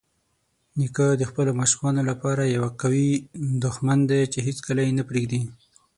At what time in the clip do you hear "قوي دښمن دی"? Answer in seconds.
2.81-4.21